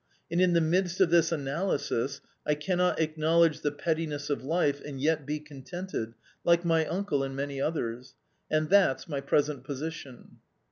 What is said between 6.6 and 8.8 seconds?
my uncle and many others. And